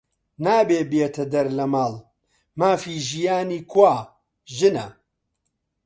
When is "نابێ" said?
0.45-0.81